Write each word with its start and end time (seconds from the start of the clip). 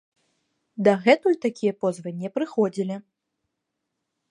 Дагэтуль 0.87 1.35
такія 1.45 1.73
позвы 1.85 2.09
не 2.23 2.29
прыходзілі. 2.39 2.95